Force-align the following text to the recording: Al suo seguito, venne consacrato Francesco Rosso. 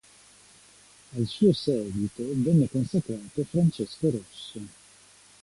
Al 1.15 1.27
suo 1.27 1.53
seguito, 1.53 2.23
venne 2.37 2.67
consacrato 2.67 3.43
Francesco 3.43 4.09
Rosso. 4.09 4.59